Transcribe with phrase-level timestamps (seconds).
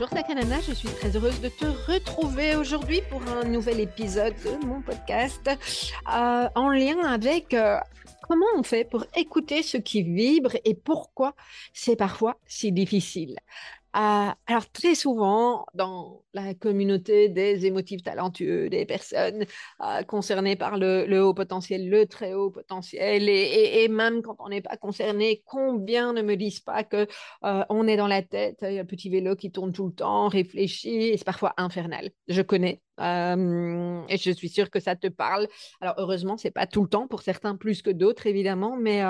[0.00, 4.64] Bonjour Takanana, je suis très heureuse de te retrouver aujourd'hui pour un nouvel épisode de
[4.64, 7.76] mon podcast euh, en lien avec euh,
[8.26, 11.34] comment on fait pour écouter ce qui vibre et pourquoi
[11.74, 13.36] c'est parfois si difficile.
[13.94, 19.44] Euh, alors très souvent dans la communauté des émotifs talentueux, des personnes
[19.82, 24.60] euh, concernées par le, haut potentiel, le très haut potentiel, et, même quand on n'est
[24.60, 27.06] pas concerné, combien ne me disent pas que
[27.44, 29.86] euh, on est dans la tête, il y a un petit vélo qui tourne tout
[29.86, 32.10] le temps, réfléchit, et c'est parfois infernal.
[32.28, 35.48] Je connais et je suis sûre que ça te parle.
[35.80, 39.00] Alors, heureusement, c'est pas tout le temps, pour certains plus que d'autres, évidemment, mais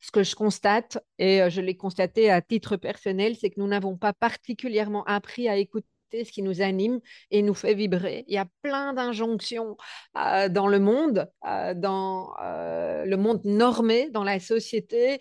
[0.00, 3.96] ce que je constate, et je l'ai constaté à titre personnel, c'est que nous n'avons
[3.96, 8.24] pas particulièrement appris à écouter ce qui nous anime et nous fait vibrer.
[8.28, 9.76] Il y a plein d'injonctions
[10.14, 15.20] dans le monde, dans le monde normé, dans la société,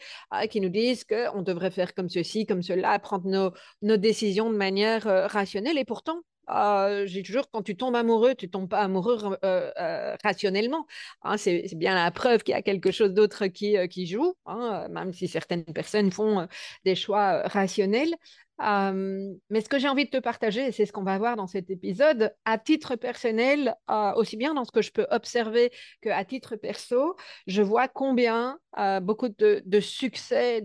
[0.49, 5.03] qui nous disent qu'on devrait faire comme ceci, comme cela, prendre nos, décisions de manière
[5.31, 5.77] rationnelle.
[5.77, 10.15] Et pourtant, ah, j'ai toujours, quand tu tombes amoureux, tu tombes pas amoureux euh, euh,
[10.23, 10.85] rationnellement.
[11.23, 14.35] Hein, c'est bien la preuve qu'il y a quelque chose d'autre qui, euh, qui joue,
[14.45, 16.47] hein, même si certaines personnes font
[16.83, 18.15] des choix rationnels
[18.59, 21.47] mais ce que j'ai envie de te partager, et c'est ce qu'on va voir dans
[21.47, 23.75] cet épisode, à titre personnel,
[24.15, 27.15] aussi bien dans ce que je peux observer qu'à titre perso,
[27.47, 28.59] je vois combien
[29.01, 30.63] beaucoup de, succès,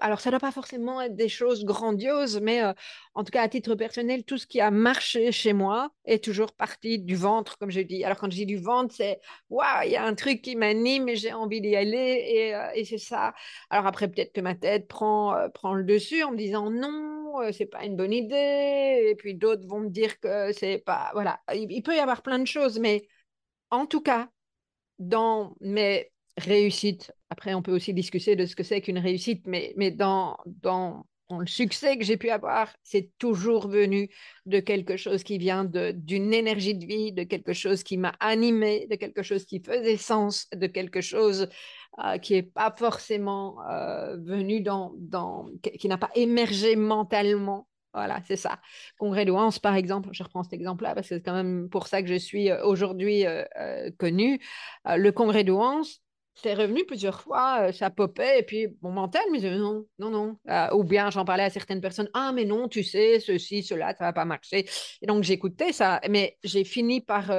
[0.00, 2.62] alors ça ne doit pas forcément être des choses grandioses, mais
[3.14, 6.52] en tout cas à titre personnel, tout ce qui a marché chez moi est toujours
[6.52, 8.04] parti du ventre, comme je dis.
[8.04, 11.08] Alors quand je dis du ventre, c'est waouh, il y a un truc qui m'anime
[11.08, 13.34] et j'ai envie d'y aller, et, et c'est ça.
[13.70, 17.52] Alors après, peut-être que ma tête prend, prend le dessus en me disant non euh,
[17.52, 19.08] c'est pas une bonne idée.
[19.10, 21.10] Et puis d'autres vont me dire que c'est pas.
[21.14, 23.06] Voilà, il, peut y avoir plein de choses, mais
[23.70, 24.30] en tout cas,
[24.98, 29.74] dans mes réussites, après on peut aussi discuter de ce que c'est qu'une réussite, mais,
[29.76, 34.08] mais dans, dans, le succès que j'ai pu avoir, c'est toujours venu
[34.46, 38.86] de quelque chose qui vient d'une énergie de vie, de quelque chose qui m'a animé,
[38.90, 41.48] de quelque chose qui faisait sens, de quelque chose
[41.98, 44.94] euh, qui n'est pas forcément euh, venu dans,
[45.78, 47.68] qui n'a pas émergé mentalement.
[47.92, 48.60] Voilà, c'est ça.
[48.98, 52.02] Congrès Hans, par exemple, je reprends cet exemple-là parce que c'est quand même pour ça
[52.02, 53.24] que je suis euh, aujourd'hui
[53.98, 54.40] connue.
[54.86, 55.82] le congrès Hans,
[56.40, 60.36] c'est revenu plusieurs fois, ça popait, et puis mon mental me disait non, non, non.
[60.72, 64.04] ou bien j'en parlais à certaines personnes, ah, mais non, tu sais, ceci, cela, ça
[64.04, 64.68] va pas marcher.
[65.02, 67.30] Et donc j'écoutais ça, mais j'ai fini par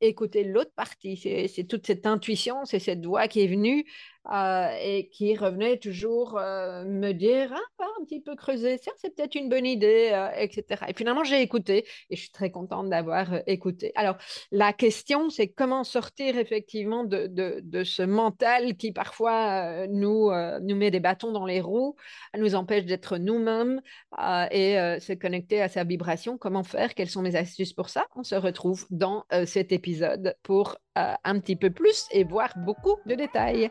[0.00, 1.16] écouter l'autre partie.
[1.16, 3.84] C'est toute cette intuition, c'est cette voix qui est venue
[4.32, 9.34] euh, et qui revenait toujours euh, me dire ah, un petit peu creuser, c'est peut-être
[9.34, 10.82] une bonne idée, euh, etc.
[10.88, 13.92] Et finalement, j'ai écouté et je suis très contente d'avoir écouté.
[13.96, 14.16] Alors,
[14.50, 20.30] la question, c'est comment sortir effectivement de, ce mental qui parfois nous,
[20.62, 21.96] nous met des bâtons dans les roues,
[22.36, 23.82] nous empêche d'être nous-mêmes
[24.50, 26.38] et se connecter à sa vibration.
[26.38, 26.94] Comment faire?
[26.94, 28.06] Quelles sont mes astuces pour ça?
[28.16, 33.14] On se retrouve dans cet épisode pour un petit peu plus et voir beaucoup de
[33.14, 33.70] détails.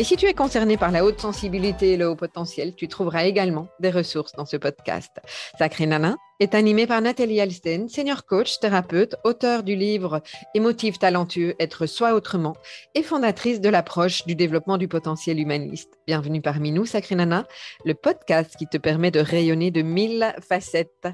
[0.00, 3.26] Et si tu es concerné par la haute sensibilité et le haut potentiel, tu trouveras
[3.26, 5.10] également des ressources dans ce podcast.
[5.58, 10.22] Sacré Nana est animé par Nathalie Alsten, senior coach, thérapeute, auteur du livre
[10.54, 12.56] Émotif talentueux, être soi autrement
[12.94, 15.98] et fondatrice de l'approche du développement du potentiel humaniste.
[16.06, 17.46] Bienvenue parmi nous, Sacré Nana,
[17.84, 21.08] le podcast qui te permet de rayonner de mille facettes.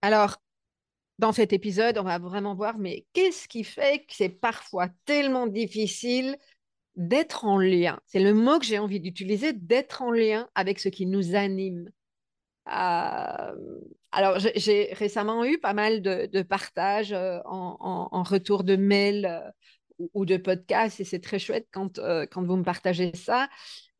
[0.00, 0.36] Alors,
[1.18, 5.46] dans cet épisode, on va vraiment voir, mais qu'est-ce qui fait que c'est parfois tellement
[5.46, 6.38] difficile
[6.96, 8.00] d'être en lien.
[8.06, 11.90] C'est le mot que j'ai envie d'utiliser, d'être en lien avec ce qui nous anime.
[12.68, 13.54] Euh,
[14.12, 20.24] alors, j'ai récemment eu pas mal de, partages euh, en, retour de mails euh, ou,
[20.26, 22.00] de podcasts, et c'est très chouette quand,
[22.30, 23.48] quand vous me partagez ça.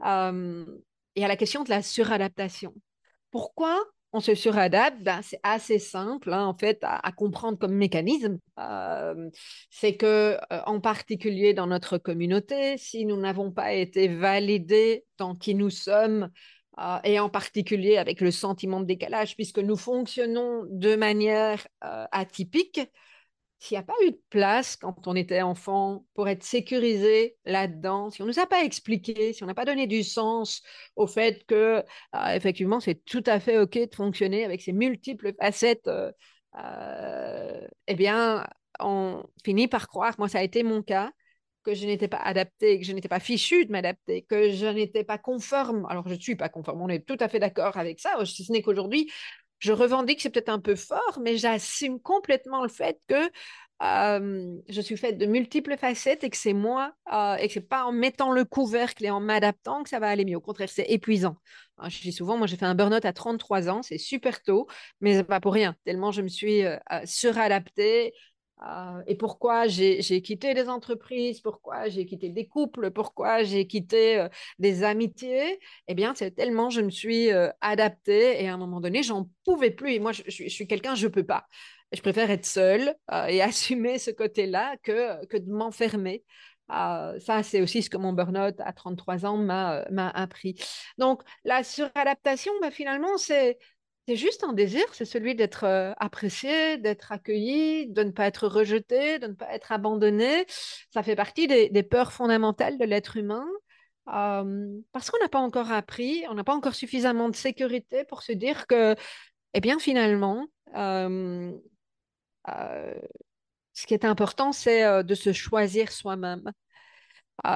[0.03, 2.75] et à la question de la suradaptation.
[3.31, 3.83] Pourquoi
[4.17, 8.39] on se suradapte, ben, c'est assez simple hein, en fait à, comprendre comme mécanisme.
[8.59, 9.29] Euh,
[9.69, 15.35] c'est que euh, en particulier dans notre communauté, si nous n'avons pas été validés dans
[15.35, 16.31] qui nous sommes
[16.79, 22.81] euh, et en particulier avec le sentiment de décalage, puisque nous fonctionnons de manière atypique,
[23.59, 28.11] s'il n'y a pas eu de place quand on était enfant pour être sécurisé là-dedans,
[28.11, 30.63] si on ne nous a pas expliqué, si on n'a pas donné du sens
[30.95, 31.83] au fait que,
[32.15, 35.89] euh, effectivement, c'est tout à fait OK de fonctionner avec ces multiples facettes,
[36.55, 38.47] eh bien,
[38.81, 41.11] on finit par croire, moi ça a été mon cas,
[41.63, 45.03] que je n'étais pas adaptée, que je n'étais pas fichue de m'adapter, que je n'étais
[45.03, 45.85] pas conforme.
[45.91, 48.45] Alors, je ne suis pas conforme, on est tout à fait d'accord avec ça, si
[48.45, 49.11] ce n'est qu'aujourd'hui,
[49.59, 53.31] je revendique, c'est peut-être un peu fort, mais j'assume complètement le fait que
[53.81, 56.95] je suis faite de multiples facettes et que c'est moi,
[57.39, 60.25] et que c'est pas en mettant le couvercle et en m'adaptant que ça va aller
[60.25, 60.37] mieux.
[60.37, 61.37] Au contraire, c'est épuisant.
[61.79, 64.67] Hein, je dis souvent, moi j'ai fait un burn-out à 33 ans, c'est super tôt,
[65.01, 68.15] mais pas pour rien, tellement je me suis euh, suradaptée,
[68.63, 74.27] euh, et pourquoi j'ai quitté des entreprises, pourquoi j'ai quitté des couples, pourquoi j'ai quitté
[74.59, 78.81] des amitiés, eh bien, c'est tellement je me suis euh, adaptée et à un moment
[78.81, 79.93] donné, j'en pouvais plus.
[79.93, 81.47] Et moi, je, suis quelqu'un, je peux pas.
[81.93, 82.95] Je préfère être seule
[83.29, 86.25] et assumer ce côté-là que, que de m'enfermer.
[86.69, 90.57] ça, c'est aussi ce que mon burn-out à 33 ans m'a appris.
[90.99, 93.59] Donc, la suradaptation, bah, finalement, c'est
[94.07, 98.47] c'est juste un désir, c'est celui d'être euh, apprécié, d'être accueilli, de ne pas être
[98.47, 100.47] rejeté, de ne pas être abandonné.
[100.91, 103.47] Ça fait partie des, peurs fondamentales de l'être humain.
[104.07, 108.33] parce qu'on n'a pas encore appris, on n'a pas encore suffisamment de sécurité pour se
[108.33, 108.95] dire que,
[109.55, 111.47] eh bien, finalement, ce
[113.87, 116.53] qui est important, c'est de se choisir soi-même.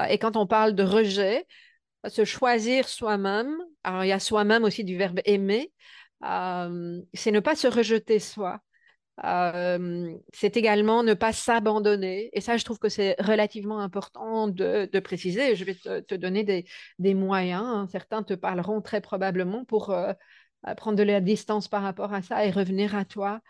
[0.09, 1.47] et quand on parle de rejet,
[2.09, 5.71] se choisir soi-même, alors il y a soi-même aussi du verbe aimer,
[6.23, 8.59] euh, c'est ne pas se rejeter soi.
[9.23, 12.29] Euh, c'est également ne pas s'abandonner.
[12.33, 15.55] Et ça, je trouve que c'est relativement important de, préciser.
[15.55, 16.65] Je vais te, donner
[16.99, 17.63] des, moyens.
[17.65, 17.87] Hein.
[17.91, 20.13] Certains te parleront très probablement pour euh,
[20.77, 23.41] prendre de la distance par rapport à ça et revenir à toi.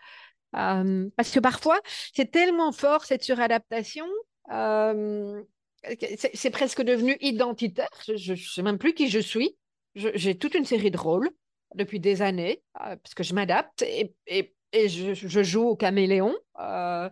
[0.52, 1.80] parce que parfois,
[2.14, 4.06] c'est tellement fort cette suradaptation.
[4.48, 7.88] c'est presque devenu identitaire.
[8.06, 9.56] Je ne sais même plus qui je suis.
[9.94, 11.30] J'ai toute une série de rôles
[11.74, 15.76] depuis des années, euh, parce que je m'adapte et, et, et je, je, joue au
[15.76, 16.34] caméléon.
[16.60, 17.08] Euh,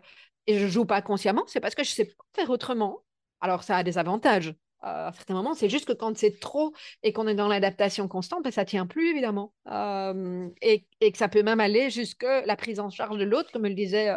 [0.46, 3.04] et je joue pas consciemment, c'est parce que je sais pas faire autrement.
[3.40, 4.54] Alors ça a des avantages.
[4.82, 6.72] Euh, à certains moments, c'est juste que quand c'est trop
[7.02, 9.52] et qu'on est dans l'adaptation constante, ben, ça tient plus évidemment.
[10.62, 13.66] et, et, que ça peut même aller jusque la prise en charge de l'autre, comme
[13.66, 14.10] le disait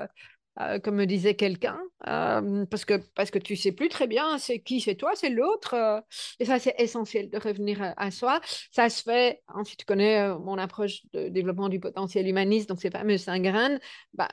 [0.60, 4.38] euh, comme me disait quelqu'un, euh, parce, que, parce que tu sais plus très bien
[4.38, 5.74] c'est qui, c'est toi, c'est l'autre.
[5.74, 6.00] Euh,
[6.40, 8.40] et ça, c'est essentiel de revenir à, soi.
[8.72, 12.80] Ça se fait, hein, si tu connais mon approche de développement du potentiel humaniste, donc
[12.82, 13.80] ces fameux cinq graines,
[14.14, 14.28] bah,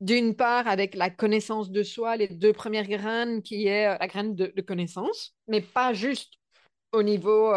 [0.00, 4.36] d'une part avec la connaissance de soi, les deux premières graines qui est la graine
[4.36, 6.34] de, connaissance, mais pas juste
[6.92, 7.52] au niveau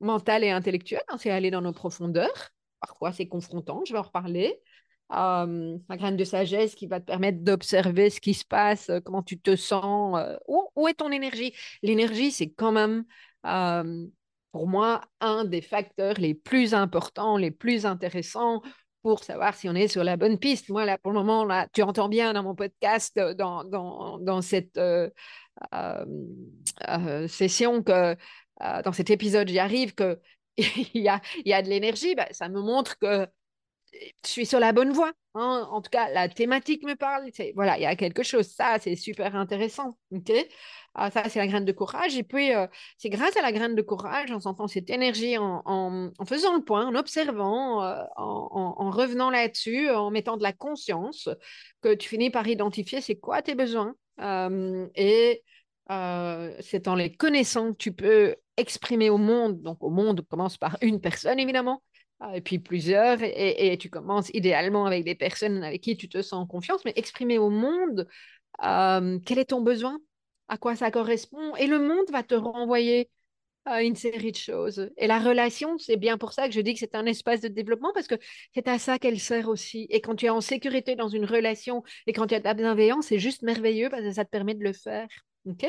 [0.00, 2.50] mental et intellectuel, hein, c'est aller dans nos profondeurs.
[2.80, 4.60] Parfois, c'est confrontant, je vais en reparler.
[5.12, 9.22] Euh, la graine de sagesse qui va te permettre d'observer ce qui se passe, comment
[9.22, 11.54] tu te sens, euh, où, est ton énergie?
[11.82, 13.04] L'énergie, c'est quand même,
[14.52, 18.62] pour moi, un des facteurs les plus importants, les plus intéressants
[19.02, 20.68] pour savoir si on est sur la bonne piste.
[20.70, 24.42] Moi, là, pour le moment, là, tu entends bien dans mon podcast, dans, dans, dans
[24.42, 24.80] cette
[27.28, 28.16] session, que,
[28.82, 30.18] dans cet épisode, j'y arrive, qu'il
[30.94, 32.16] y a, y a de l'énergie.
[32.16, 33.28] Ben, ça me montre que
[34.24, 35.12] je suis sur la bonne voie.
[35.34, 35.68] Hein.
[35.70, 37.30] En tout cas, la thématique me parle.
[37.54, 38.46] Voilà, il y a quelque chose.
[38.46, 39.98] Ça, c'est super intéressant.
[40.94, 42.16] ah, ça, c'est la graine de courage.
[42.16, 42.66] Et puis, euh,
[42.98, 46.86] c'est grâce à la graine de courage, en sentant cette énergie, en, faisant le point,
[46.86, 51.28] en observant, euh, en, en, revenant là-dessus, en mettant de la conscience,
[51.82, 53.94] que tu finis par identifier c'est quoi tes besoins.
[54.20, 55.42] Euh, et
[56.60, 59.60] c'est en les connaissant que tu peux exprimer au monde.
[59.62, 61.82] Donc, au monde commence par une personne, évidemment
[62.34, 66.44] et puis plusieurs, et, tu commences idéalement avec des personnes avec qui tu te sens
[66.44, 68.08] en confiance, mais exprimer au monde
[68.64, 69.98] euh, quel est ton besoin,
[70.48, 73.10] à quoi ça correspond, et le monde va te renvoyer
[73.66, 74.90] à une série de choses.
[74.96, 77.48] Et la relation, c'est bien pour ça que je dis que c'est un espace de
[77.48, 78.14] développement, parce que
[78.54, 79.86] c'est à ça qu'elle sert aussi.
[79.90, 82.54] Et quand tu es en sécurité dans une relation, et quand tu as de la
[82.54, 85.08] bienveillance, c'est juste merveilleux, parce que ça te permet de le faire.
[85.46, 85.66] OK?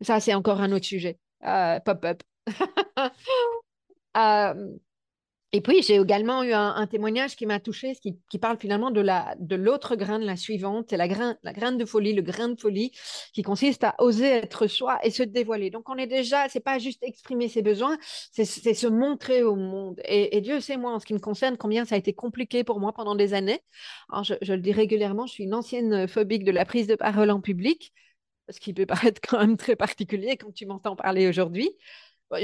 [0.00, 1.18] Ça, c'est encore un autre sujet.
[1.44, 2.22] Euh, pop-up.
[5.54, 9.34] et puis, j'ai également eu un, témoignage qui m'a touché, qui, parle finalement de la
[9.38, 12.58] de l'autre graine, la suivante, c'est la graine, la graine de folie, le grain de
[12.58, 12.90] folie,
[13.34, 15.68] qui consiste à oser être soi et se dévoiler.
[15.68, 17.98] Donc, on est déjà, c'est pas juste exprimer ses besoins,
[18.32, 20.00] c'est se montrer au monde.
[20.06, 22.80] Et, Dieu sait, moi, en ce qui me concerne, combien ça a été compliqué pour
[22.80, 23.60] moi pendant des années.
[24.10, 27.30] Alors, je le dis régulièrement, je suis une ancienne phobique de la prise de parole
[27.30, 27.92] en public,
[28.48, 31.76] ce qui peut paraître quand même très particulier quand tu m'entends parler aujourd'hui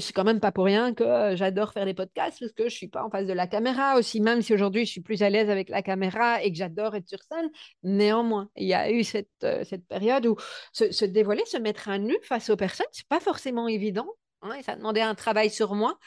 [0.01, 2.89] c'est quand même pas pour rien que j'adore faire des podcasts parce que je suis
[2.89, 5.51] pas en face de la caméra aussi, même si aujourd'hui je suis plus à l'aise
[5.51, 7.49] avec la caméra et que j'adore être sur scène.
[7.83, 10.37] Néanmoins, il y a eu cette, cette période où
[10.73, 14.09] se, dévoiler, se mettre à nu face aux personnes, c'est pas forcément évident.
[14.43, 15.99] Hein, et ça demandait un travail sur moi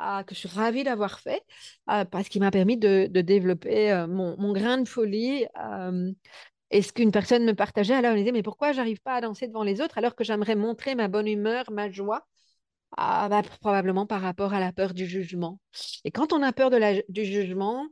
[0.00, 1.42] euh, que je suis ravie d'avoir fait
[1.90, 5.44] euh, parce qu'il m'a permis de, développer euh, mon, grain de folie.
[6.70, 9.48] et ce qu'une personne me partageait, alors me disait, mais pourquoi j'arrive pas à danser
[9.48, 12.26] devant les autres alors que j'aimerais montrer ma bonne humeur, ma joie?
[12.96, 15.60] Ah, bah, Probablement par rapport à la peur du jugement.
[16.04, 16.70] Et quand on a peur
[17.08, 17.86] du jugement,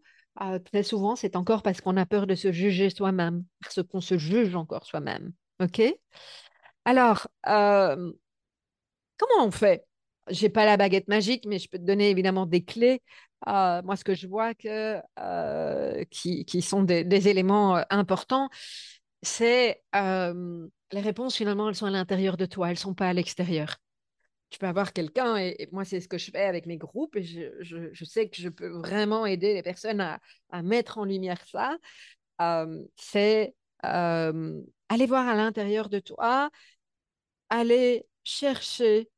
[0.65, 4.19] très souvent, c'est encore parce qu'on a peur de se juger soi-même, parce qu'on se
[4.19, 5.33] juge encore soi-même.
[5.61, 5.83] OK?
[6.85, 7.29] Alors,
[9.17, 9.85] comment on fait?
[10.31, 13.03] J'ai pas la baguette magique, mais je peux te donner évidemment des clés.
[13.47, 15.01] Euh, moi, ce que je vois que,
[16.11, 18.49] qui, sont des, des éléments importants,
[19.23, 23.13] c'est les réponses, finalement, elles sont à l'intérieur de toi, elles ne sont pas à
[23.13, 23.77] l'extérieur.
[24.51, 27.23] Tu peux avoir quelqu'un, et, moi, c'est ce que je fais avec mes groupes, et
[27.23, 31.45] je, je, sais que je peux vraiment aider les personnes à, à mettre en lumière
[31.47, 31.77] ça.
[32.97, 36.51] c'est aller voir à l'intérieur de toi,
[37.51, 39.11] aller chercher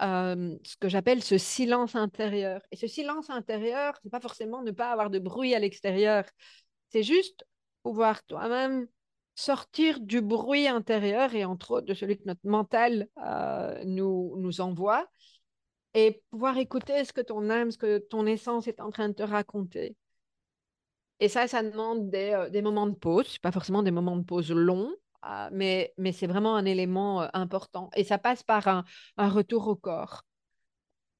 [0.00, 2.60] ce que j'appelle ce silence intérieur.
[2.70, 6.24] Et ce silence intérieur, c'est pas forcément ne pas avoir de bruit à l'extérieur.
[6.90, 7.44] C'est juste
[7.82, 8.86] pouvoir toi-même
[9.34, 14.60] sortir du bruit intérieur et entre autres de celui que notre mental euh, nous, nous
[14.60, 15.06] envoie
[15.94, 19.14] et pouvoir écouter ce que ton âme, ce que ton essence est en train de
[19.14, 19.96] te raconter.
[21.20, 24.24] Et ça, ça demande des, euh, des moments de pause, pas forcément des moments de
[24.24, 27.90] pause longs, ah, mais, mais c'est vraiment un élément important.
[27.96, 28.84] Et ça passe par un,
[29.16, 30.24] un retour au corps.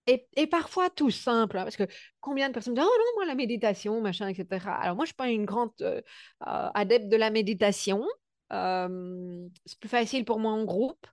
[0.07, 1.85] Et, parfois tout simple, hein, parce que
[2.21, 4.69] combien de personnes disent Oh non, moi la méditation, machin, etc.
[4.81, 5.73] Alors moi, je ne suis pas une grande
[6.41, 8.05] adepte de la méditation.
[8.51, 11.07] c'est plus facile pour moi en groupe.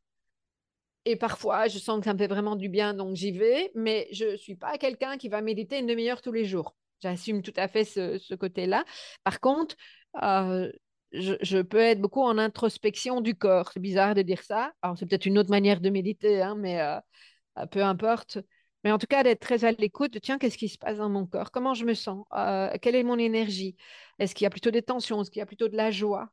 [1.05, 3.71] Et parfois, je sens que ça me fait vraiment du bien, donc j'y vais.
[3.75, 6.75] Mais je ne suis pas quelqu'un qui va méditer une demi-heure tous les jours.
[7.01, 8.85] J'assume tout à fait ce, côté-là.
[9.23, 9.75] Par contre,
[11.11, 13.71] je, peux être beaucoup en introspection du corps.
[13.73, 14.73] C'est bizarre de dire ça.
[14.81, 16.99] Alors, c'est peut-être une autre manière de méditer, hein, mais euh,
[17.59, 18.37] euh, peu importe.
[18.83, 21.25] Mais en tout cas, d'être très à l'écoute, tiens, qu'est-ce qui se passe dans mon
[21.25, 21.51] corps?
[21.51, 22.25] Comment je me sens?
[22.33, 23.75] Euh, Quelle est mon énergie?
[24.19, 25.21] Est-ce qu'il y a plutôt des tensions?
[25.21, 26.29] Est-ce qu'il y a plutôt de la joie?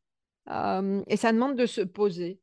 [0.49, 2.41] Et ça demande de se poser.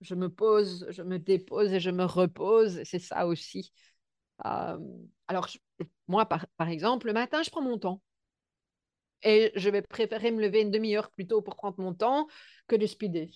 [0.00, 2.82] je me pose, je me dépose et je me repose.
[2.84, 3.72] C'est ça aussi.
[4.38, 5.48] alors,
[6.06, 8.00] moi, par, par exemple, le matin, je prends mon temps.
[9.22, 12.28] Et je vais préférer me lever une demi-heure plus tôt pour prendre mon temps
[12.68, 13.28] que de speeder.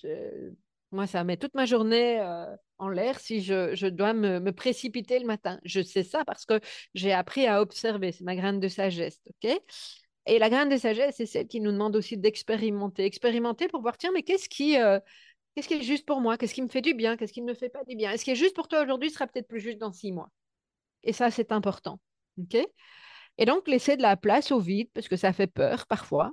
[0.92, 2.54] Moi, ça met toute ma journée euh,
[2.88, 5.58] l'air si je, dois me, précipiter le matin.
[5.64, 6.60] Je sais ça parce que
[6.94, 8.12] j'ai appris à observer.
[8.12, 9.20] C'est ma graine de sagesse.
[9.26, 9.60] ok?
[10.26, 13.04] Et la graine de sagesse, c'est celle qui nous demande aussi d'expérimenter.
[13.04, 15.00] Expérimenter pour voir, tiens, mais qu'est-ce qui, euh,
[15.56, 16.38] est juste pour moi?
[16.38, 17.16] Qu'est-ce qui me fait du bien?
[17.16, 18.12] Qu'est-ce qui ne me fait pas du bien?
[18.12, 20.30] Est-ce qui est juste pour toi aujourd'hui sera peut-être plus juste dans six mois?
[21.02, 22.00] Et ça, c'est important.
[22.38, 22.56] ok?
[23.38, 26.32] Et donc, laisser de la place au vide, parce que ça fait peur parfois.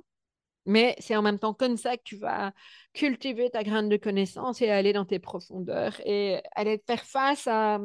[0.66, 2.52] Mais c'est en même temps comme ça que tu vas
[2.92, 7.80] cultiver ta graine de connaissance et aller dans tes profondeurs et aller faire face à,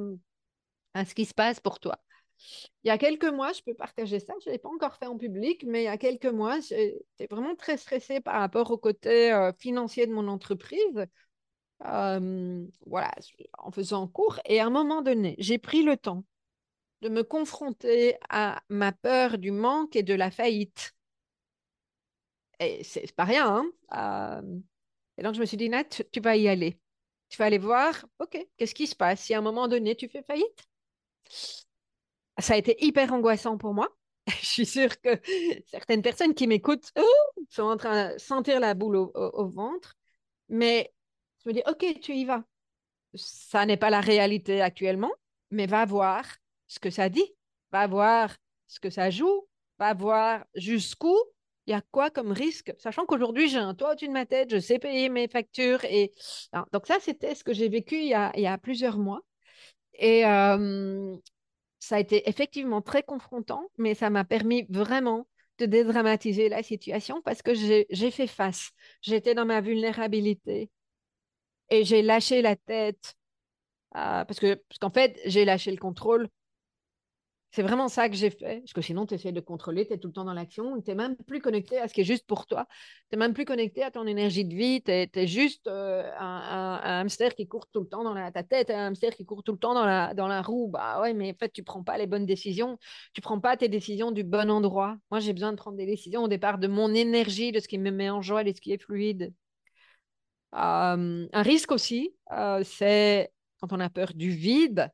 [0.94, 1.98] à ce qui se passe pour toi.
[2.84, 5.08] Il y a quelques mois, je peux partager ça, je ne l'ai pas encore fait
[5.08, 8.78] en public, mais il y a quelques mois, j'étais vraiment très stressée par rapport au
[8.78, 11.08] côté financier de mon entreprise.
[11.80, 13.12] Voilà,
[13.58, 14.40] en faisant cours.
[14.46, 16.26] Et à un moment donné, j'ai pris le temps
[17.02, 20.95] de me confronter à ma peur du manque et de la faillite.
[22.60, 23.48] Et c'est pas rien.
[23.48, 24.60] Hein euh,
[25.18, 26.80] et donc, je me suis dit, Nat, tu vas y aller.
[27.30, 29.22] Tu vas aller voir, OK, qu'est-ce qui se passe?
[29.22, 30.68] Si à un moment donné, tu fais faillite?
[32.40, 33.88] Ça a été hyper angoissant pour moi.
[34.28, 35.22] je suis sûre que
[35.68, 36.92] certaines personnes qui m'écoutent
[37.50, 39.96] sont en train de sentir la boule au ventre.
[40.50, 40.94] Mais
[41.44, 42.44] je me dis, OK, tu y vas.
[43.14, 45.12] Ça n'est pas la réalité actuellement,
[45.52, 46.26] mais va voir
[46.68, 47.34] ce que ça dit,
[47.72, 48.36] va voir
[48.68, 49.48] ce que ça joue,
[49.80, 51.16] va voir jusqu'où
[51.68, 54.52] il y a quoi comme risque, sachant qu'aujourd'hui j'ai un toit au-dessus de ma tête,
[54.52, 55.84] je sais payer mes factures.
[55.86, 56.14] Et
[56.72, 59.22] donc ça, c'était ce que j'ai vécu il y, a, plusieurs mois.
[59.94, 60.22] Et
[61.80, 67.22] ça a été effectivement très confrontant, mais ça m'a permis vraiment de dédramatiser la situation
[67.22, 68.72] parce que j'ai fait face.
[69.02, 70.70] J'étais dans ma vulnérabilité
[71.70, 73.16] et j'ai lâché la tête
[73.92, 76.28] parce que parce qu'en fait, j'ai lâché le contrôle
[77.56, 78.60] c'est vraiment ça que j'ai fait.
[78.60, 80.82] Parce que sinon, tu essaies de contrôler, tu es tout le temps dans l'action.
[80.82, 82.68] Tu n'es même plus connecté à ce qui est juste pour toi.
[83.10, 84.82] Tu n'es même plus connecté à ton énergie de vie.
[84.84, 88.88] Tu es, juste euh, un, hamster qui court tout le temps dans ta tête, un
[88.88, 89.86] hamster qui court tout le temps dans
[90.28, 90.68] la, roue.
[90.68, 92.78] Bah ouais, mais en fait, tu prends pas les bonnes décisions.
[93.14, 94.98] Tu prends pas tes décisions du bon endroit.
[95.10, 97.78] Moi, j'ai besoin de prendre des décisions au départ de mon énergie, de ce qui
[97.78, 99.34] me met en joie, de ce qui est fluide.
[100.52, 103.32] Un risque aussi, euh, c'est
[103.62, 104.92] quand on a peur du vide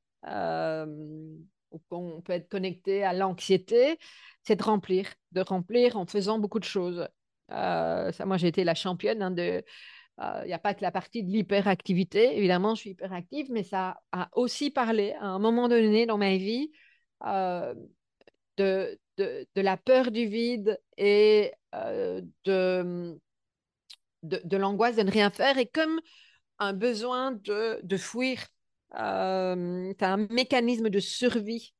[1.71, 3.97] ou qu'on peut être connecté à l'anxiété,
[4.43, 7.07] c'est de remplir, de remplir en faisant beaucoup de choses.
[7.49, 9.63] ça, moi, j'ai été la championne hein, de
[10.43, 12.37] il n'y a pas que la partie de l'hyperactivité.
[12.37, 16.37] Évidemment, je suis hyperactive, mais ça a aussi parlé à un moment donné dans ma
[16.37, 16.71] vie
[18.57, 23.19] de, de, la peur du vide et de,
[24.23, 25.99] de, l'angoisse de ne rien faire et comme
[26.59, 28.39] un besoin de, de fuir.
[28.91, 31.73] Tu as un mécanisme de survie.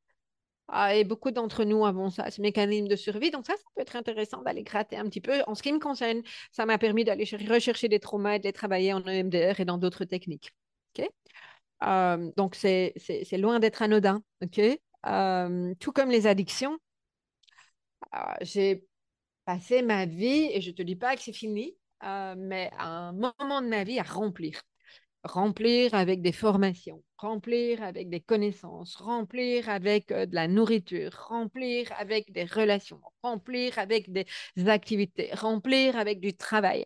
[0.74, 3.30] Ah, et beaucoup d'entre nous avons ça, ce mécanisme de survie.
[3.30, 5.42] Donc ça, ça peut être intéressant d'aller gratter un petit peu.
[5.48, 8.54] En ce qui me concerne, ça m'a permis d'aller rechercher des traumas et de les
[8.54, 10.54] travailler en EMDR et dans d'autres techniques.
[12.38, 12.94] donc c'est
[13.38, 14.24] loin d'être anodin.
[14.42, 14.62] ok?
[15.80, 16.78] Tout comme les addictions,
[18.12, 18.86] ah, j'ai
[19.46, 23.14] passé ma vie, et je ne te dis pas que c'est fini, euh, mais un
[23.14, 24.62] moment de ma vie à remplir.
[25.24, 31.92] Remplir avec des formations, remplir avec des connaissances, remplir avec euh, de la nourriture, remplir
[32.00, 34.26] avec des relations, remplir avec des
[34.68, 36.86] activités, remplir avec du travail.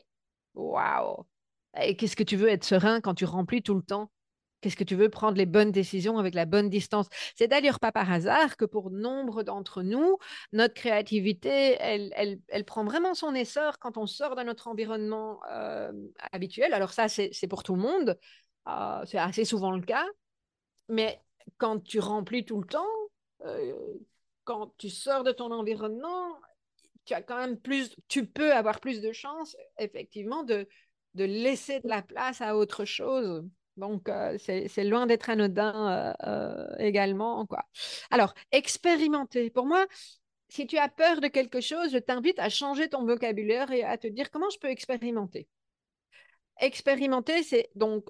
[0.56, 1.26] Waouh!
[1.82, 4.12] Et qu'est-ce que tu veux être serein quand tu remplis tout le temps?
[4.66, 7.06] Qu'est-ce que tu veux prendre les bonnes décisions avec la bonne distance
[7.36, 10.18] C'est d'ailleurs pas par hasard que pour nombre d'entre nous,
[10.54, 12.12] notre créativité, elle,
[12.48, 15.92] elle, prend vraiment son essor quand on sort de notre environnement euh,
[16.32, 16.74] habituel.
[16.74, 18.18] Alors ça, c'est pour tout le monde.
[18.68, 20.08] Euh, c'est assez souvent le cas.
[20.90, 21.22] Mais
[21.60, 22.96] quand tu remplis tout le temps,
[23.42, 23.76] euh,
[24.46, 26.40] quand tu sors de ton environnement,
[27.06, 30.68] tu as quand même plus, tu peux avoir plus de chances, effectivement, de,
[31.14, 33.48] de laisser de la place à autre chose.
[33.78, 37.46] Donc, euh, c'est loin d'être anodin euh, euh, également.
[37.46, 37.66] Quoi.
[38.10, 39.50] Alors, expérimenter.
[39.50, 39.86] Pour moi,
[40.48, 43.98] si tu as peur de quelque chose, je t'invite à changer ton vocabulaire et à
[43.98, 45.48] te dire comment je peux expérimenter.
[46.62, 48.06] Expérimenter, c'est donc,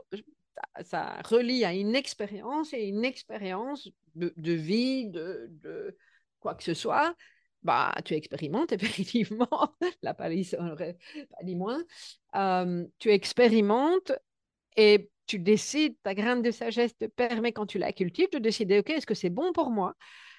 [0.83, 5.97] ça relie à une expérience et une expérience de, vie, de, de,
[6.39, 7.15] quoi que ce soit.
[7.63, 10.97] Bah, tu expérimentes effectivement, la palisse aurait
[11.31, 11.83] pas dit moins.
[12.99, 14.11] tu expérimentes
[14.77, 18.79] et tu décides, ta graine de sagesse te permet, quand tu la cultives, de décider,
[18.79, 19.95] OK, est-ce que c'est bon pour moi?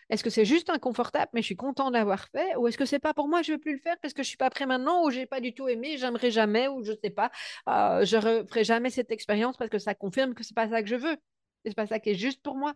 [0.09, 2.55] Est-ce que c'est juste inconfortable, mais je suis content de l'avoir fait?
[2.57, 4.23] Ou est-ce que c'est pas pour moi, je ne veux plus le faire parce que
[4.23, 6.93] je suis pas prêt maintenant, ou j'ai pas du tout aimé, j'aimerais jamais, ou je
[7.03, 7.31] sais pas,
[7.69, 10.83] euh, je ne referai jamais cette expérience parce que ça confirme que c'est pas ça
[10.83, 11.17] que je veux.
[11.65, 12.75] C'est pas ça qui est juste pour moi.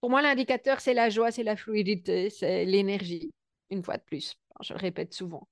[0.00, 3.32] Pour moi, l'indicateur, c'est la joie, c'est la fluidité, c'est l'énergie,
[3.70, 4.36] une fois de plus.
[4.62, 5.48] je le répète souvent.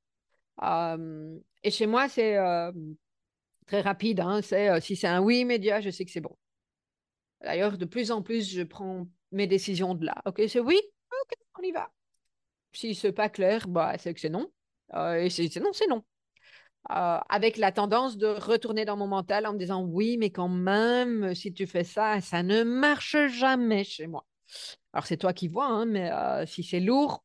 [0.63, 2.37] Et chez moi, c'est
[3.67, 4.21] très rapide.
[4.21, 6.37] Hein, c'est euh, si c'est un oui immédiat, je sais que c'est bon.
[7.43, 10.15] D'ailleurs, de plus en plus, je prends mes décisions de là.
[10.25, 10.79] Ok, c'est oui,
[11.23, 11.91] ok, on y va.
[12.73, 14.51] Si c'est pas clair, bah, c'est que c'est non.
[14.95, 16.03] Euh, et c'est non, c'est non.
[16.91, 20.49] Euh, avec la tendance de retourner dans mon mental en me disant oui, mais quand
[20.49, 24.25] même, si tu fais ça, ça ne marche jamais chez moi.
[24.93, 26.11] Alors c'est toi qui vois, hein, mais
[26.47, 27.25] si c'est lourd,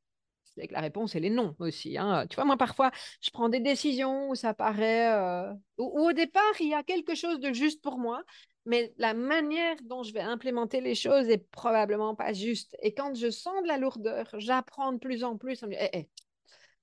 [0.55, 1.97] c'est que la réponse, elle est non aussi.
[1.97, 2.25] Hein.
[2.29, 5.13] Tu vois, moi, parfois, je prends des décisions où ça paraît...
[5.13, 8.23] Euh, où, au départ, il y a quelque chose de juste pour moi,
[8.65, 12.75] mais la manière dont je vais implémenter les choses est probablement pas juste.
[12.81, 15.63] Et quand je sens de la lourdeur, j'apprends de plus en plus.
[15.63, 16.07] Dit, eh,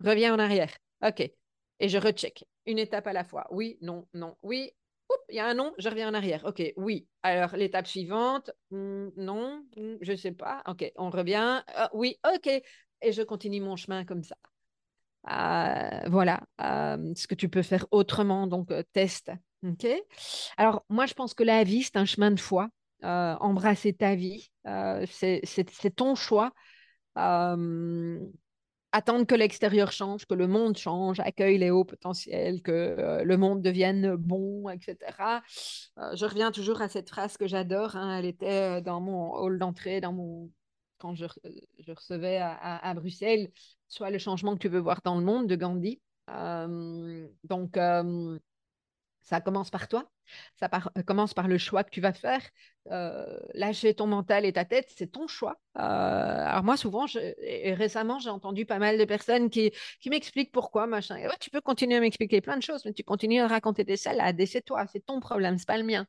[0.01, 0.75] reviens en arrière.
[1.07, 1.21] OK.
[1.81, 2.45] Et je recheck.
[2.67, 3.47] Une étape à la fois.
[3.51, 4.73] Oui, non, non, oui.
[5.31, 6.45] Il y a un non, je reviens en arrière.
[6.45, 7.07] OK, oui.
[7.23, 10.63] Alors, l'étape suivante, hmm, non, hmm, je ne sais pas.
[10.67, 11.63] OK, on revient.
[11.69, 12.51] Ah, oui, OK
[13.03, 14.37] et je continue mon chemin comme ça.
[15.31, 18.47] Euh, voilà euh, ce que tu peux faire autrement.
[18.47, 19.31] Donc, euh, teste.
[19.67, 19.87] ok
[20.57, 22.69] Alors, moi, je pense que la vie, c'est un chemin de foi.
[23.03, 24.51] embrasser ta vie,
[25.11, 26.53] c'est ton choix.
[28.91, 33.61] attendre que l'extérieur change, que le monde change, accueille les hauts potentiels, que le monde
[33.61, 35.43] devienne bon, etc.
[36.15, 37.97] je reviens toujours à cette phrase que j'adore.
[37.97, 40.51] Hein, elle était dans mon hall d'entrée, dans mon
[40.99, 41.27] quand je,
[41.79, 43.51] je recevais à, Bruxelles,
[43.89, 46.01] soit le changement que tu veux voir dans le monde de Gandhi.
[46.31, 48.39] Euh, donc, euh,
[49.23, 50.11] ça commence par toi.
[50.57, 52.43] Ça euh, commence par le choix que tu vas faire.
[53.55, 55.61] lâcher ton mental et ta tête, c'est ton choix.
[55.75, 57.07] alors moi, souvent,
[57.39, 61.17] et récemment, j'ai entendu pas mal de personnes qui, qui m'expliquent pourquoi, machin.
[61.41, 64.41] tu peux continuer à m'expliquer plein de choses, mais tu continues à raconter des salades
[64.41, 66.07] et c'est toi, c'est ton problème, c'est pas le mien.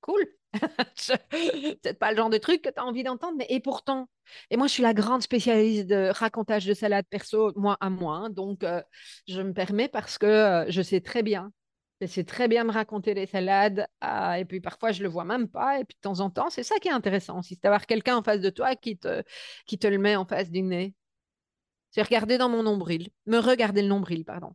[0.00, 0.37] cool.
[0.52, 4.08] Peut-être pas le genre de truc que tu as envie d'entendre, mais et pourtant.
[4.50, 8.16] Et moi, je suis la grande spécialiste de racontage de salade perso, moi à moi.
[8.16, 8.30] Hein.
[8.30, 8.82] donc, euh,
[9.26, 11.52] je me permets parce que euh, je sais très bien.
[12.00, 13.86] Je sais très bien me raconter les salades.
[14.04, 15.80] Euh, et puis parfois, je le vois même pas.
[15.80, 18.16] Et puis de temps en temps, c'est ça qui est intéressant aussi, c'est d'avoir quelqu'un
[18.16, 19.22] en face de toi qui te,
[19.66, 20.94] qui te le met en face du nez.
[21.90, 24.54] C'est regarder dans mon nombril, me regarder le nombril, pardon.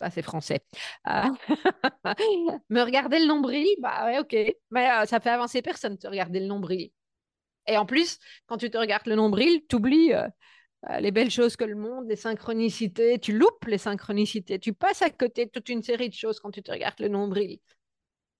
[0.00, 0.60] Ça, c'est français.
[1.08, 1.24] Euh,
[2.70, 4.34] me regarder le nombril, bah ouais, ok.
[4.70, 6.90] Mais euh, ça fait avancer personne, te regarder le nombril.
[7.66, 10.26] Et en plus, quand tu te regardes le nombril, tu oublies euh,
[11.00, 13.18] les belles choses que le monde, les synchronicités.
[13.18, 14.58] Tu loupes les synchronicités.
[14.58, 17.58] Tu passes à côté toute une série de choses quand tu te regardes le nombril.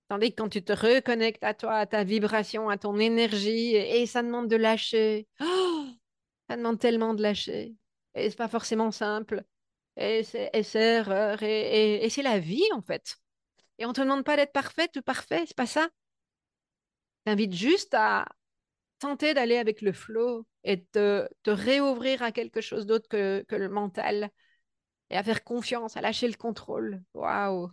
[0.07, 4.07] Tandis que quand tu te reconnectes à toi, à ta vibration, à ton énergie, et,
[4.07, 5.27] ça demande de lâcher.
[6.49, 7.75] Ça demande tellement de lâcher.
[8.15, 9.45] Et c'est pas forcément simple.
[9.97, 11.41] Et c'est erreur.
[11.43, 13.17] Et, c'est la vie, en fait.
[13.77, 15.89] Et on te demande pas d'être parfaite ou parfait, c'est pas ça.
[17.25, 18.27] T'invite juste à
[18.99, 23.69] tenter d'aller avec le flow et te, te réouvrir à quelque chose d'autre que, le
[23.69, 24.29] mental
[25.09, 27.01] et à faire confiance, à lâcher le contrôle.
[27.13, 27.71] Waouh!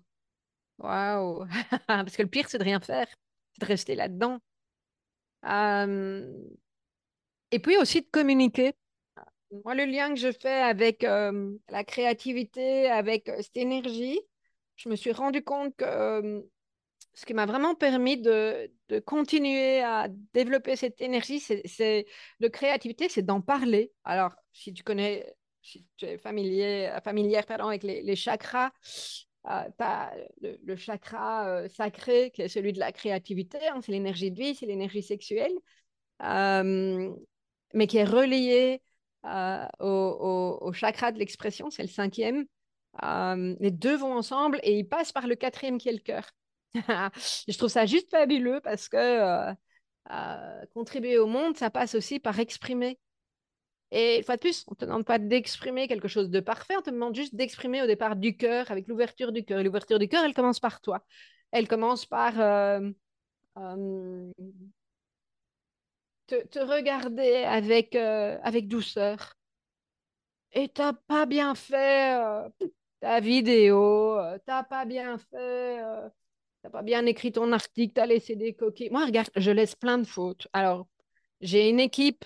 [0.79, 1.47] Waouh!
[1.87, 3.09] Parce que le pire, c'est de rien faire,
[3.53, 4.41] c'est de rester là-dedans.
[7.51, 8.75] Et puis aussi de communiquer.
[9.51, 14.21] Moi, le lien que je fais avec la créativité, avec cette énergie,
[14.77, 16.45] je me suis rendu compte que
[17.19, 22.07] ce qui m'a vraiment permis de, de, continuer à développer cette énergie, c'est
[22.39, 23.93] de créativité, c'est d'en parler.
[24.05, 28.71] Alors, si tu connais, si tu es familier, familière pardon, avec les, chakras,
[29.47, 34.31] euh, as le, chakra euh, sacré qui est celui de la créativité, hein, c'est l'énergie
[34.31, 35.55] de vie, c'est l'énergie sexuelle,
[36.23, 37.13] euh,
[37.75, 38.05] mais qui est
[39.23, 42.47] relié au, au, chakra de l'expression, c'est le cinquième.
[43.03, 46.31] les deux vont ensemble et ils passent par le quatrième qui est le cœur.
[46.75, 49.55] je trouve ça juste fabuleux parce que
[50.75, 52.99] contribuer au monde, ça passe aussi par exprimer.
[53.91, 56.75] Et une fois de plus, on ne te demande pas d'exprimer quelque chose de parfait,
[56.77, 59.61] on te demande juste d'exprimer au départ du cœur, avec l'ouverture du cœur.
[59.61, 61.03] Et l'ouverture du cœur, elle commence par toi.
[61.53, 62.35] Elle commence par
[66.33, 69.35] euh, euh, te, regarder avec, euh, avec douceur.
[70.53, 72.19] Et tu n'as pas bien fait
[73.01, 78.01] ta vidéo, tu n'as pas bien fait, tu n'as pas bien écrit ton article, tu
[78.01, 78.91] as laissé des coquilles.
[78.91, 80.49] Moi, regarde, je laisse plein de fautes.
[80.53, 80.89] Alors,
[81.41, 82.25] j'ai une équipe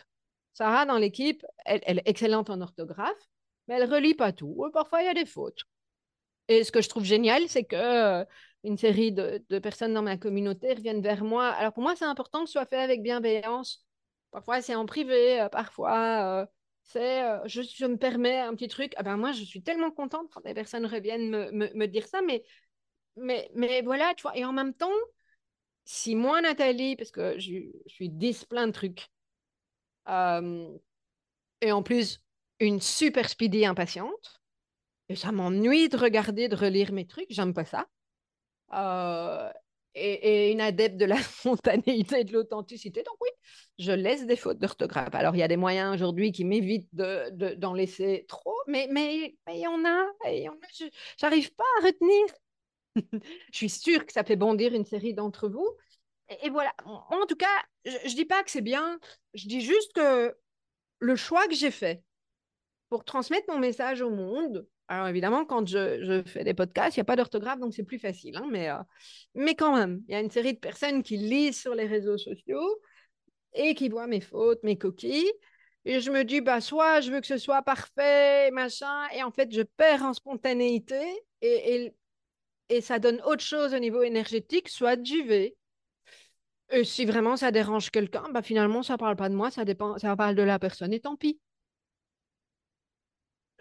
[0.54, 3.28] Sarah, dans l'équipe, elle, est excellente en orthographe,
[3.66, 4.68] mais elle relit pas tout.
[4.72, 5.62] Parfois, il y a des fautes.
[6.48, 8.24] Et ce que je trouve génial, c'est que euh,
[8.64, 11.48] une série de, personnes dans ma communauté reviennent vers moi.
[11.48, 13.84] Alors pour moi, c'est important que ce soit fait avec bienveillance.
[14.32, 15.40] Parfois, c'est en privé.
[15.40, 16.46] Euh, parfois, euh,
[16.82, 18.92] c'est je, me permets un petit truc.
[18.96, 22.20] Ah ben moi, je suis tellement contente quand des personnes reviennent me, dire ça.
[22.22, 22.42] Mais,
[23.16, 24.36] mais, mais voilà, tu vois.
[24.36, 24.90] Et en même temps,
[25.84, 29.10] si moi, Nathalie, parce que je, suis 10 plein de trucs,
[30.08, 30.68] euh,
[31.60, 32.22] et en plus,
[32.60, 34.40] une super speedy impatiente.
[35.08, 37.26] Et ça m'ennuie de regarder, de relire mes trucs.
[37.30, 37.86] J'aime pas ça.
[38.72, 39.52] Euh,
[39.94, 43.02] et, une adepte de la spontanéité et de l'authenticité.
[43.02, 43.28] Donc oui,
[43.78, 45.14] je laisse des fautes d'orthographe.
[45.14, 49.36] Alors il y a des moyens aujourd'hui qui m'évitent d'en de, laisser trop, mais mais
[49.48, 50.04] il y en a.
[50.28, 50.46] Et
[51.18, 52.26] j'arrive pas à retenir.
[53.52, 55.68] je suis sûre que ça fait bondir une série d'entre vous.
[56.42, 57.46] Et, voilà, en tout cas,
[57.84, 58.98] je ne dis pas que c'est bien,
[59.34, 60.34] je dis juste que
[60.98, 62.02] le choix que j'ai fait
[62.88, 67.02] pour transmettre mon message au monde, alors évidemment, quand je, fais des podcasts, il n'y
[67.02, 68.76] a pas d'orthographe, donc c'est plus facile, hein, mais, euh,
[69.34, 72.18] mais quand même, il y a une série de personnes qui lisent sur les réseaux
[72.18, 72.78] sociaux
[73.54, 75.32] et qui voient mes fautes, mes coquilles.
[75.86, 79.30] Et je me dis, bah, soit je veux que ce soit parfait, machin, et en
[79.30, 81.00] fait, je perds en spontanéité
[81.40, 81.94] et, et,
[82.68, 85.56] et ça donne autre chose au niveau énergétique, soit j'y vais
[86.70, 89.98] et si vraiment ça dérange quelqu'un, bah finalement, ça parle pas de moi, ça, dépend,
[89.98, 91.38] ça parle de la personne et tant pis.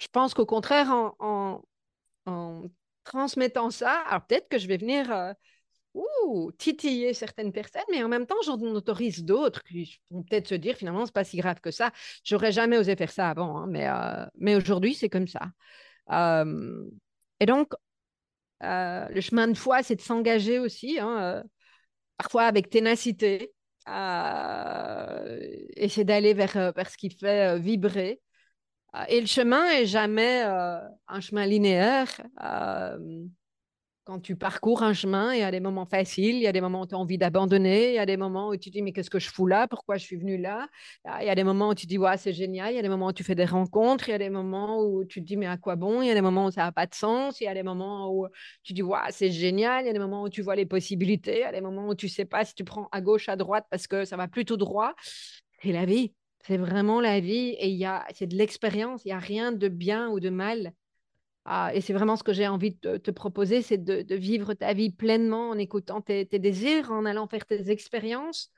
[0.01, 1.61] Je pense qu'au contraire, en,
[3.03, 5.33] transmettant ça, alors peut-être que je vais venir euh,
[6.57, 10.75] titiller certaines personnes, mais en même temps, j'en autorise d'autres qui vont peut-être se dire
[10.75, 11.91] finalement, c'est pas si grave que ça.
[12.23, 15.51] J'aurais jamais osé faire ça avant, hein, mais, euh, mais aujourd'hui, c'est comme ça.
[16.11, 16.83] Euh,
[17.39, 17.73] et donc,
[18.61, 20.99] le chemin de foi, c'est de s'engager aussi.
[20.99, 21.43] Hein,
[22.17, 23.53] parfois avec ténacité,
[23.87, 25.39] euh,
[25.75, 28.21] essayer d'aller vers, vers ce qui fait vibrer.
[29.07, 32.09] Et le chemin est jamais un chemin linéaire
[34.03, 36.61] quand tu parcours un chemin, il y a des moments faciles, il y a des
[36.61, 38.81] moments où tu as envie d'abandonner, il y a des moments où tu te dis
[38.81, 40.67] mais qu'est-ce que je fous là, pourquoi je suis venu là
[41.21, 42.89] Il y a des moments où tu dis ouais, c'est génial, il y a des
[42.89, 45.37] moments où tu fais des rencontres, il y a des moments où tu te dis
[45.37, 47.39] mais à quoi bon, il y a des moments où ça n'a pas de sens,
[47.41, 48.27] il y a des moments où
[48.63, 51.37] tu dis ouais, c'est génial, il y a des moments où tu vois les possibilités,
[51.37, 53.35] il y a des moments où tu sais pas si tu prends à gauche, à
[53.35, 54.93] droite parce que ça va plutôt droit.
[55.61, 57.79] C'est la vie, c'est vraiment la vie et
[58.13, 60.73] c'est de l'expérience, il n'y a rien de bien ou de mal.
[61.45, 64.73] Ah, et c'est vraiment ce que j'ai envie de te, proposer, c'est de, vivre ta
[64.73, 68.51] vie pleinement en écoutant tes, désirs, en allant faire tes expériences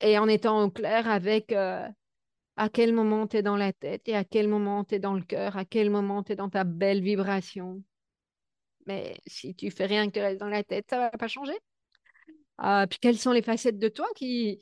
[0.00, 4.14] et en étant au clair avec, à quel moment tu es dans la tête et
[4.14, 6.64] à quel moment tu es dans le cœur, à quel moment tu es dans ta
[6.64, 7.82] belle vibration.
[8.86, 11.58] Mais si tu fais rien que dans la tête, ça va pas changer.
[12.58, 14.60] Ah, puis quelles sont les facettes de toi qui,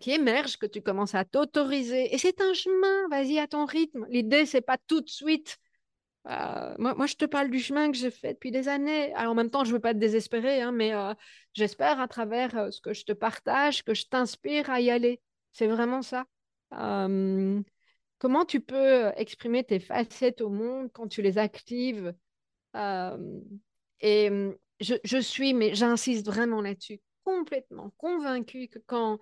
[0.00, 2.14] qui émergent, que tu commences à t'autoriser.
[2.14, 4.06] Et c'est un chemin, vas-y à ton rythme.
[4.08, 5.58] L'idée, c'est pas tout de suite.
[6.28, 9.12] Euh, moi, moi, je te parle du chemin que j'ai fait depuis des années.
[9.14, 11.14] Alors, en même temps, je ne veux pas te désespérer, hein, mais euh,
[11.52, 15.20] j'espère à travers euh, ce que je te partage, que je t'inspire à y aller.
[15.52, 16.26] C'est vraiment ça.
[18.18, 22.14] comment tu peux exprimer tes facettes au monde quand tu les actives?
[24.00, 24.30] Et
[24.80, 29.18] je, je suis, mais j'insiste vraiment là-dessus, complètement convaincue que quand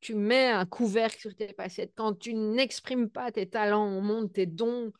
[0.00, 4.32] tu mets un couvercle sur tes facettes, quand tu n'exprimes pas tes talents au monde,
[4.32, 4.92] tes dons,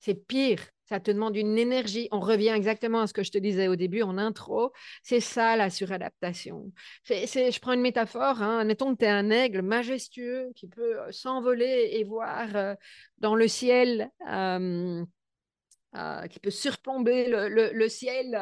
[0.00, 0.60] c'est pire.
[0.88, 2.08] Ça te demande une énergie.
[2.12, 4.72] On revient exactement à ce que je te disais au début en intro.
[5.02, 6.72] C'est ça la suradaptation.
[7.04, 8.40] C'est, je prends une métaphore.
[8.40, 8.60] Hein.
[8.60, 12.74] Admettons que tu es un aigle majestueux qui peut euh, s'envoler et voir euh,
[13.18, 15.04] dans le ciel, euh,
[16.30, 18.38] qui peut surplomber le, ciel,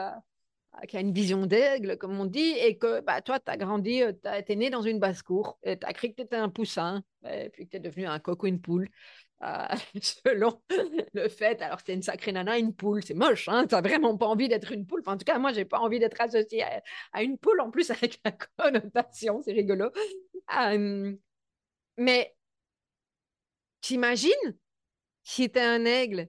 [0.89, 4.03] qui a une vision d'aigle, comme on dit, et que bah, toi, tu as grandi,
[4.23, 7.49] tu es né dans une basse-cour, tu as cru que tu étais un poussin, et
[7.49, 8.89] puis que tu es devenu un coq ou une poule.
[9.43, 9.67] Euh,
[10.03, 10.63] selon
[11.13, 11.61] le fait.
[11.61, 14.73] Alors, c'est une sacrée nana, une poule, c'est moche, hein, t'as vraiment pas envie d'être
[14.73, 15.03] une poule.
[15.07, 16.65] en tout cas, moi, j'ai pas envie d'être associée
[17.13, 19.91] à, une poule, en plus avec la connotation, c'est rigolo.
[20.59, 21.15] Euh,
[21.99, 22.35] mais
[23.81, 24.57] t'imagines
[25.23, 26.29] si t'es un aigle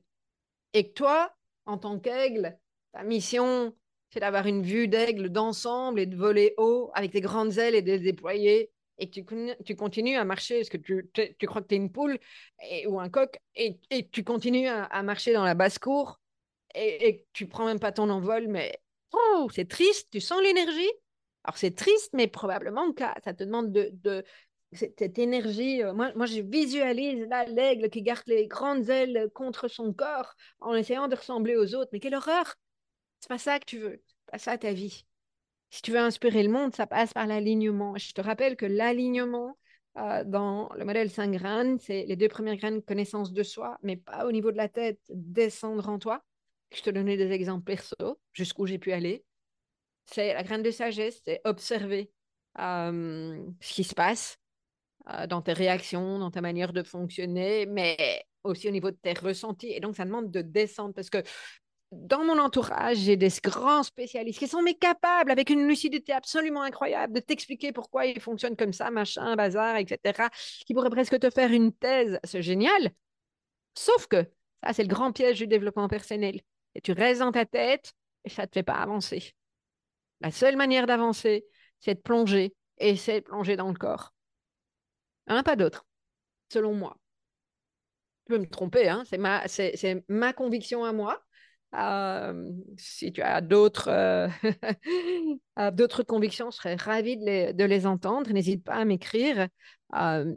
[0.74, 1.34] et que toi,
[1.66, 2.58] en tant qu'aigle,
[2.92, 3.74] ta mission,
[4.10, 7.82] c'est d'avoir une vue d'aigle d'ensemble et de voler haut avec tes grandes ailes et
[7.82, 11.68] de les déployer et que tu, continues à marcher, parce que tu, tu crois que
[11.68, 12.18] tu es une poule
[12.88, 16.20] ou un coq, et, et tu continues à, marcher dans la basse-cour
[16.74, 18.80] et, et tu prends même pas ton envol, mais
[19.12, 20.92] oh, c'est triste, tu sens l'énergie.
[21.44, 24.24] Alors c'est triste, mais probablement que ça te demande de, de
[24.74, 25.82] cette énergie.
[25.84, 30.76] Euh, moi, moi, je visualise l'aigle qui garde les grandes ailes contre son corps en
[30.76, 31.90] essayant de ressembler aux autres.
[31.94, 32.56] Mais quelle horreur!
[33.20, 35.06] C'est pas ça que tu veux, c'est pas ça ta vie.
[35.70, 37.98] Si tu veux inspirer le monde, ça passe par l'alignement.
[37.98, 39.58] Je te rappelle que l'alignement
[39.98, 43.98] euh, dans le modèle 5 graines, c'est les deux premières graines connaissance de soi, mais
[43.98, 46.24] pas au niveau de la tête, descendre en toi.
[46.72, 49.26] Je te donnais des exemples perso, jusqu'où j'ai pu aller.
[50.06, 52.12] C'est la graine de sagesse, c'est observer
[52.60, 54.38] euh, ce qui se passe
[55.10, 59.14] euh, dans tes réactions, dans ta manière de fonctionner, mais aussi au niveau de tes
[59.14, 59.72] ressentis.
[59.72, 61.24] Et donc, ça demande de descendre parce que
[61.92, 66.62] dans mon entourage, j'ai des grands spécialistes qui sont mais capables, avec une lucidité absolument
[66.62, 70.30] incroyable, de t'expliquer pourquoi ils fonctionnent comme ça, machin, bazar, etc.,
[70.66, 72.20] qui pourraient presque te faire une thèse.
[72.24, 72.92] C'est génial.
[73.74, 74.26] Sauf que
[74.64, 76.42] ça, c'est le grand piège du développement personnel.
[76.76, 77.94] Et tu restes dans ta tête
[78.26, 79.34] et ça ne te fait pas avancer.
[80.20, 81.46] La seule manière d'avancer,
[81.80, 84.14] c'est de plonger et c'est de plonger dans le corps.
[85.28, 85.86] Un, pas d'autre,
[86.52, 86.98] selon moi.
[88.28, 89.04] Je peux me tromper, hein?
[89.06, 89.46] c'est ma,
[90.10, 91.24] ma conviction à moi
[92.78, 94.28] si tu as d'autres euh,
[95.72, 98.32] d'autres convictions, je serais ravie de les, de les entendre.
[98.32, 99.48] N'hésite pas à m'écrire.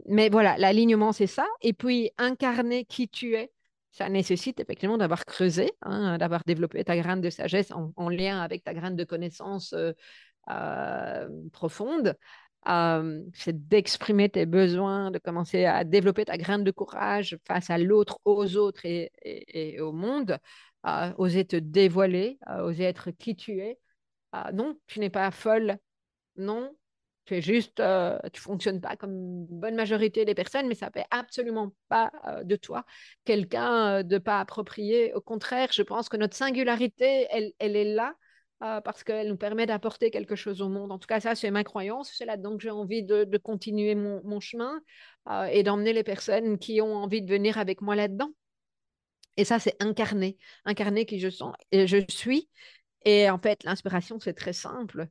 [0.07, 1.45] mais voilà, l'alignement, c'est ça.
[1.61, 3.51] Et puis, incarner qui tu es,
[3.91, 8.63] ça nécessite effectivement d'avoir creusé, hein, d'avoir développé ta graine de sagesse en, lien avec
[8.63, 9.91] ta graine de connaissance euh,
[10.49, 12.15] euh, profonde.
[13.33, 18.19] c'est d'exprimer tes besoins, de commencer à développer ta graine de courage face à l'autre,
[18.25, 20.37] aux autres et au monde
[21.17, 23.79] oser te dévoiler, oser être qui tu es.
[24.31, 25.77] Ah, non, tu n'es pas folle.
[26.37, 26.73] Non,
[27.25, 30.89] tu es juste, euh, tu fonctionnes pas comme une bonne majorité des personnes, mais ça
[30.91, 32.85] fait absolument pas euh, de toi
[33.25, 35.13] quelqu'un euh, de pas approprié.
[35.13, 38.15] Au contraire, je pense que notre singularité, elle, elle est là
[38.83, 40.91] parce qu'elle nous permet d'apporter quelque chose au monde.
[40.91, 42.11] En tout cas, ça, c'est ma croyance.
[42.15, 44.79] C'est là donc j'ai envie de, continuer mon chemin
[45.49, 48.29] et d'emmener les personnes qui ont envie de venir avec moi là-dedans.
[49.37, 52.49] Et ça, c'est incarner, incarner qui je sens et je suis.
[53.05, 55.07] Et en fait, l'inspiration, c'est très simple.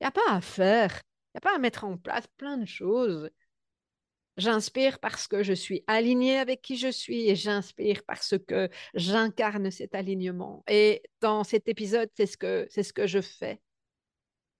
[0.00, 1.00] Il n'y a pas à faire,
[1.34, 3.30] il n'y a pas à mettre en place plein de choses.
[4.38, 9.70] J'inspire parce que je suis alignée avec qui je suis et j'inspire parce que j'incarne
[9.70, 10.64] cet alignement.
[10.68, 13.60] Et dans cet épisode, c'est ce que, c'est ce que je fais.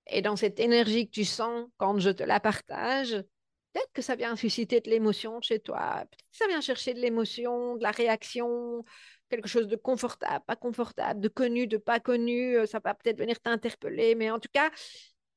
[0.08, 3.24] Et dans cette énergie que tu sens quand je te la partage,
[3.72, 7.00] peut-être que ça vient susciter de l'émotion chez toi, peut-être que ça vient chercher de
[7.00, 8.84] l'émotion, de la réaction,
[9.28, 13.18] quelque chose de confortable, pas confortable, de connu, de pas connu, euh, ça va peut-être
[13.18, 14.70] venir t'interpeller, mais en tout cas,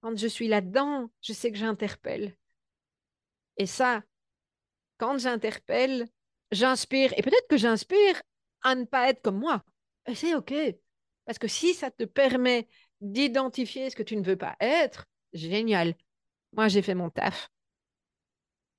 [0.01, 2.35] quand je suis là-dedans, je sais que j'interpelle.
[3.57, 4.03] Et ça,
[4.97, 6.07] quand j'interpelle,
[6.51, 8.21] j'inspire, et peut-être que j'inspire
[8.63, 9.63] à ne pas être comme moi.
[10.07, 10.53] Et c'est OK.
[11.25, 12.67] Parce que si ça te permet
[13.01, 15.95] d'identifier ce que tu ne veux pas être, génial.
[16.53, 17.49] Moi, j'ai fait mon taf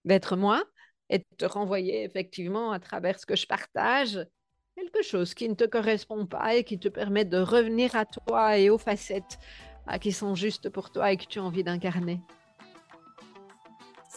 [0.07, 0.65] d'être moi.
[1.11, 4.27] et de te renvoyer effectivement à travers ce que je partage
[4.77, 8.59] quelque chose qui ne te correspond pas et qui te permet de revenir à toi
[8.59, 9.39] et aux facettes
[10.01, 12.21] qui sont justes pour toi et que tu as envie d'incarner.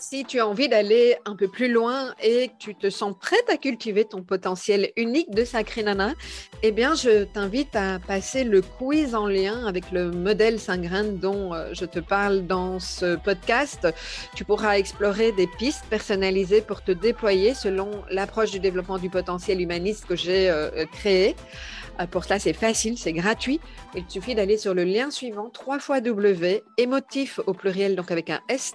[0.02, 3.50] Si tu as envie d'aller un peu plus loin et que tu te sens prête
[3.50, 6.14] à cultiver ton potentiel unique de Sacré Nana,
[6.64, 11.54] eh bien, je t'invite à passer le quiz en lien avec le modèle Saint-Grain dont
[11.54, 13.90] euh, je te parle dans ce podcast.
[14.36, 19.60] Tu pourras explorer des pistes personnalisées pour te déployer selon l'approche du développement du potentiel
[19.60, 21.36] humaniste que j'ai euh, créé.
[22.08, 23.60] Pour cela, c'est facile, c'est gratuit.
[23.96, 28.30] Il suffit d'aller sur le lien suivant, 3 fois W, émotif au pluriel, donc avec
[28.30, 28.74] un S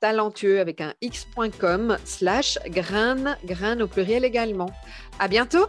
[0.00, 4.70] talentueux avec un x.com slash grain, grain au pluriel également.
[5.18, 5.66] À bientôt!